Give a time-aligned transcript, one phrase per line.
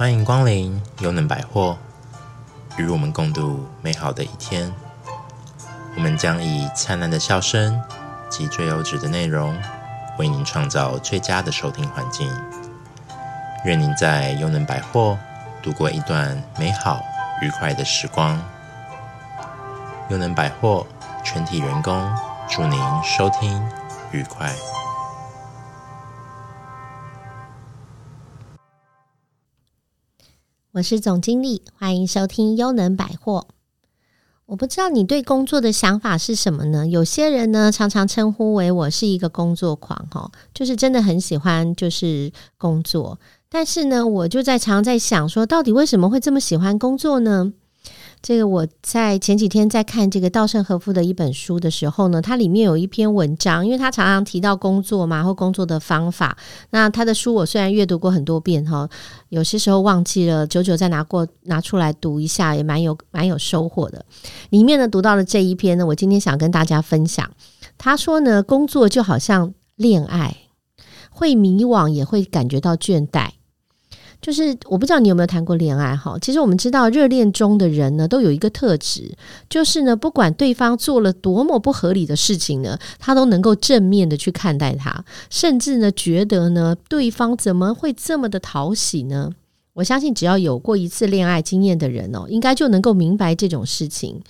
[0.00, 1.76] 欢迎光临优能百货，
[2.78, 4.72] 与我们共度美好的一天。
[5.94, 7.78] 我们将以灿烂的笑声
[8.30, 9.54] 及最优质的内容，
[10.18, 12.34] 为您创造最佳的收听环境。
[13.66, 15.18] 愿您在优能百货
[15.62, 16.98] 度过一段美好
[17.42, 18.42] 愉快的时光。
[20.08, 20.86] 优能百货
[21.22, 22.10] 全体员工
[22.48, 23.62] 祝您收听
[24.12, 24.50] 愉快。
[30.72, 33.48] 我是总经理，欢迎收听优能百货。
[34.46, 36.86] 我不知道你对工作的想法是什么呢？
[36.86, 43.18] 有些人呢，常常称呼为我是一个工作狂，哈，就是真的很喜欢就是工作。
[43.48, 47.52] 但是呢，我就在常在想说，到底为什么会这么喜欢工作呢？
[48.22, 56.36] 这个我在前几天在看这个稻盛和夫的一本书的时候呢，它里面有一篇文章，因为他常常提到工作嘛，或工作的方法。
[56.68, 58.88] 那他的书我虽然阅读过很多遍哈，
[59.30, 64.04] 有些时候忘记了，久久再拿过拿出来读一下，也蛮有蛮有收获的。
[64.50, 67.30] 里面呢，读到了这一篇呢，我今天想跟大家分享。
[67.78, 70.36] 他说呢，工作就好像恋爱，
[71.08, 73.30] 会迷惘，也会感觉到倦怠。
[74.20, 79.10] 就是我不知道你有没有谈过恋爱哈，其实我们知道热恋中的人呢，都有一个特质，
[79.48, 89.30] 就是呢，不管对方做了多么不合理的事情呢，他都能够正面的去看待他，甚至呢，觉得呢，对方怎么会这么的讨喜呢？
[89.72, 94.20] 我相信只要有过一次恋爱经验的人哦，应该就能够明白这种事情。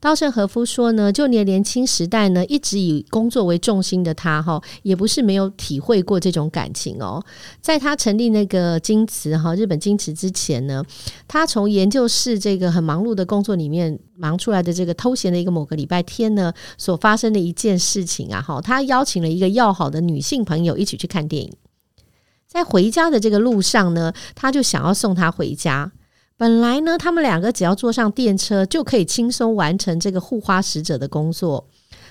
[0.00, 7.20] 稻盛和夫说呢，就连年轻时代呢，一直以工作为重心的他哈，也不是没有体会过这种感情哦。
[7.60, 10.84] 在他成立那个京瓷哈，日本京瓷之前呢，
[11.26, 21.52] 他从研究室这个很忙碌的工作里面忙出来的这个偷闲的一个某个礼拜天呢，所发生的一件事情啊哈，他邀请了一个要好的女性朋友一起去看电影，
[22.46, 25.90] 在回家的这个路上呢，他就想要送她回家。
[26.38, 31.66] 本来呢，他们两个只要坐上电车就可以轻松完成这个护花使者的工作。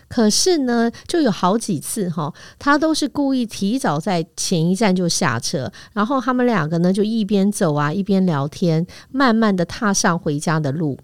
[0.09, 10.97] 可是呢，就有好几次哈，他都是故意提早在前一站就下车，然后他们两个呢就一边走啊一边聊天，慢慢的踏上回家的路。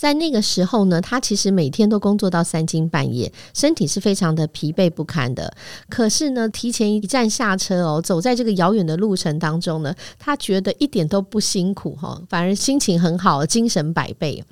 [0.00, 5.54] 在那个时候呢，他其实每天都工作到三更半夜，身体是非常的疲惫不堪的。
[5.90, 14.42] 可是呢，提前一站下车哦，走在这个遥远的路程当中呢，他觉得一点都不辛苦哈，反而心情很好，精神百倍。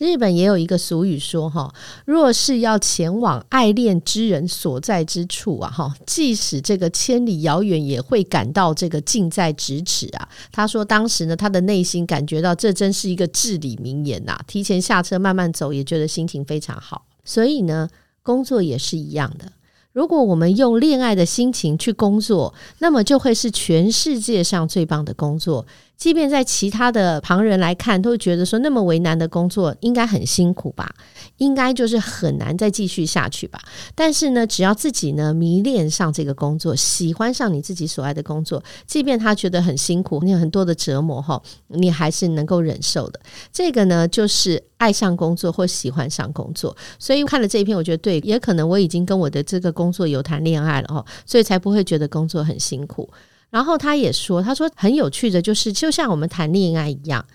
[0.00, 1.70] 日本也有一个俗语说哈，
[2.06, 10.26] 若是要前往爱恋之人所在之处啊哈，即使这个千里遥远，也会感到这个近在咫尺啊。
[10.50, 14.40] 他说当时呢，他的内心感觉到这真是一个至理名言呐。
[14.46, 17.04] 提前下车慢慢走，也觉得心情非常好。
[17.22, 17.86] 所以呢，
[18.22, 19.52] 工作也是一样的。
[19.92, 25.66] 如果我们用恋爱的心情去工作，那么就会是全世界上最棒的工作。
[26.00, 30.90] 即便在其他的旁人来看，都觉得说那么为难的工作应该很辛苦吧，
[31.36, 33.60] 应该就是很难再继续下去吧。
[33.94, 43.20] 但是呢，只要自己呢迷恋上这个工作，喜欢上你自己所爱的工作，即便他觉得很辛苦，你有很多的折磨哈，你还是能够忍受的。
[43.52, 46.74] 这个呢，就是爱上工作或喜欢上工作。
[46.98, 53.06] 所以看了这一篇，我觉得对，也可能我已经跟我的这个工作有谈恋爱了哈，所以才不会觉得工作很辛苦。
[53.50, 57.26] 然后他也说，他说很有趣的就是，就像我们谈恋爱一样，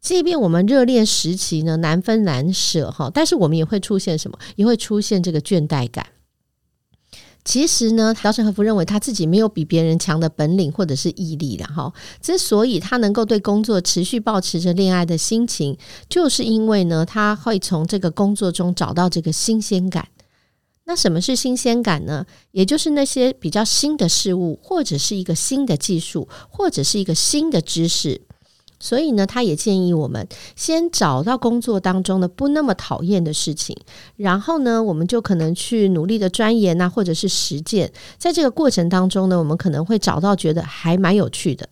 [0.00, 4.38] 即便我们热恋时期呢难分难舍哈，但是我们也会出现什么？
[4.56, 6.06] 也会出现这个倦怠感。
[7.44, 11.92] 其实呢，稻盛和夫认为他自己没有比别人强的本领或者是毅力的哈。
[12.22, 15.76] 之所以他能够对工作持续保持着恋爱的心情，
[16.08, 20.08] 就是因为呢，他会从这个工作中找到这个新鲜感。
[20.86, 22.26] 那什么是新鲜感呢？
[22.52, 28.20] 也就是那些比较新的事物，或者是一个新的技术，或者是一个新的知识。
[28.80, 33.74] 所以呢，他也建议我们先找到工作当中的不那么讨厌的事情，
[34.16, 37.90] 然后呢，我们就可能去努力的钻研啊，或者是实践。
[38.18, 41.66] 在这个过程当中呢，我们可能会找到觉得还蛮有趣的，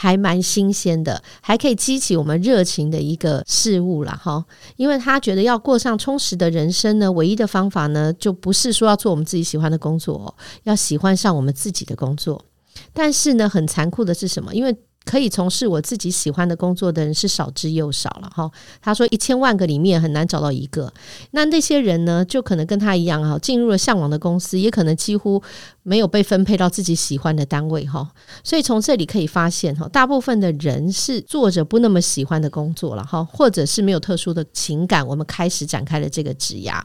[0.00, 4.44] 还蛮新鲜的，还可以激起我们热情的一个事物了哈。
[4.76, 12.44] 因为他觉得要过上充实的人生呢，唯一的方法呢，就不是说要做我们自己喜欢的工作，要喜欢上我们自己的工作。
[12.92, 14.54] 但是呢，很残酷的是什么？
[14.54, 14.76] 因为
[15.08, 18.50] 可以从事我自己喜欢的工作的人是少之又少了哈。
[18.82, 20.92] 他说一千万个里面很难找到一个，
[21.30, 25.42] 那那些人呢，就可能跟他一样哈，进入了向往的公司，也可能几乎
[25.82, 28.06] 没有被分配到自己喜欢的单位哈。
[28.44, 36.82] 所以从这里可以发现哈，大部分的人是做着不那么喜欢的工作了哈，或者是没有特殊的情感，我们开始展开了这个职涯。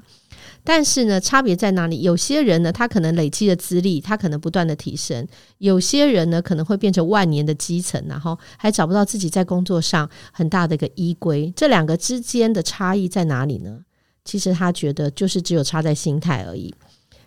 [0.63, 2.01] 但是呢，差别在哪里？
[2.01, 5.25] 有些人呢，他可能累积的资历，他可能不断的提升；
[5.57, 11.51] 有些人呢，可能会变成万年的基层，然后还找不到自己在工作上很大的一个依归。
[11.56, 13.80] 这两个之间的差异在哪里呢？
[14.24, 16.74] 其实他觉得就是只有差在心态而已。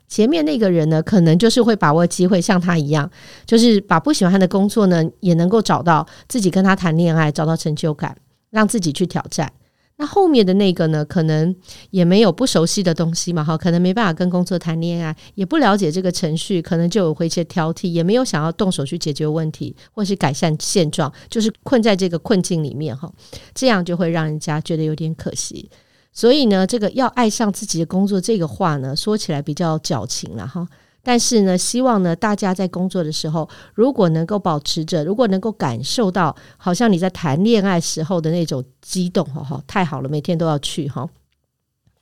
[0.08, 3.10] 前面那个人呢，可能就是会把握机会，像他一样，
[3.44, 8.16] 就是把不喜欢的工作呢，也能够找到自己跟他谈恋爱，找到成就感，
[8.48, 9.52] 让自己去挑战。
[9.98, 11.54] 那后面的那个呢，可能
[11.90, 23.10] 也没有不熟悉的东西嘛，哈，可能没办法跟工作谈恋爱，也不了解这个程序，可能就有会一些挑剔，也没有想要动手去解决问题，或是改善现状，就是困在这个困境里面，哈，
[23.54, 25.70] 这样就会让人家觉得有点可惜。
[26.12, 30.66] 所以呢，这个要爱上自己的工作，这个话呢，说起来比较矫情了哈。
[31.08, 41.08] 但是呢，希望呢，大家在工作的时候，如果能够保持着，如果能够感受到，好像你在谈恋爱时候的那种激动，哈哈，太好了，每天都要去哈。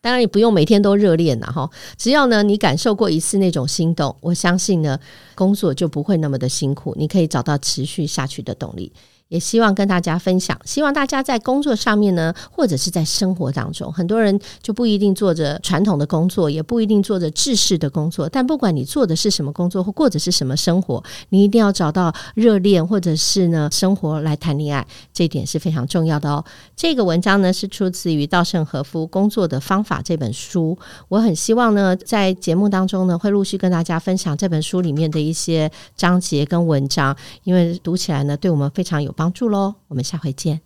[0.01, 1.69] 当然，你不用每天都热恋了哈，
[1.99, 4.99] 只要呢，你感受过一次那种心动，我相信呢，
[5.35, 8.91] 工作就不会那么的辛苦，你可以找到持续下去的动力。
[9.35, 18.29] 也希望跟大家分享，希望大家在工作上面呢，或者是在生活当中，很多人就不一定做着传统的工作，也不一定做着制式的工作。
[18.29, 26.45] 但不管你做的是什么工作，或过的是什么生活，你一定要找到热恋或者是呢生活来谈恋爱，这一点是非常重要的哦。
[26.77, 30.79] 这个文章呢是出自于稻盛和夫《工作的方法》这本书，
[31.09, 40.64] 我很希望呢在节目当中呢会陆续跟大家分享这本书里面的一些章节跟文章，因为读起来呢对我们非常有帮帮助喽，我们下回见。